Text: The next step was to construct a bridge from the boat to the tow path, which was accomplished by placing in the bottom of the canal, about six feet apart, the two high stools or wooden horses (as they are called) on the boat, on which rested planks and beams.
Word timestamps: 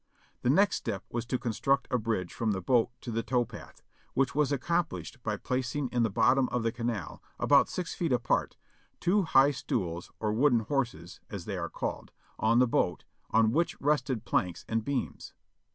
The 0.41 0.49
next 0.49 0.77
step 0.77 1.03
was 1.11 1.27
to 1.27 1.37
construct 1.37 1.87
a 1.91 1.99
bridge 1.99 2.33
from 2.33 2.53
the 2.53 2.59
boat 2.61 2.89
to 3.01 3.11
the 3.11 3.21
tow 3.21 3.45
path, 3.45 3.83
which 4.15 4.33
was 4.33 4.51
accomplished 4.51 5.21
by 5.21 5.37
placing 5.37 5.89
in 5.89 6.01
the 6.01 6.09
bottom 6.09 6.49
of 6.49 6.63
the 6.63 6.71
canal, 6.71 7.21
about 7.39 7.69
six 7.69 7.93
feet 7.93 8.11
apart, 8.11 8.57
the 8.93 8.97
two 8.99 9.21
high 9.21 9.51
stools 9.51 10.11
or 10.19 10.33
wooden 10.33 10.61
horses 10.61 11.19
(as 11.29 11.45
they 11.45 11.55
are 11.55 11.69
called) 11.69 12.11
on 12.39 12.57
the 12.57 12.65
boat, 12.67 13.03
on 13.29 13.51
which 13.51 13.79
rested 13.79 14.25
planks 14.25 14.65
and 14.67 14.83
beams. 14.83 15.35